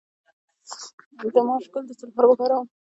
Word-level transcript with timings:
د 1.33 1.35
ماش 1.47 1.65
ګل 1.73 1.83
د 1.87 1.91
څه 1.99 2.03
لپاره 2.07 2.27
وکاروم؟ 2.27 2.67